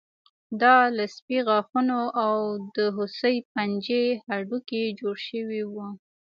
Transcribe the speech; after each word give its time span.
دا 0.61 0.75
له 0.97 1.05
سپي 1.15 1.39
غاښونو 1.47 1.99
او 2.25 2.35
د 2.75 2.77
هوسۍ 2.95 3.35
پنجې 3.53 4.03
هډوکي 4.27 4.83
جوړ 4.99 5.15
شوي 5.29 5.61
وو 5.73 5.87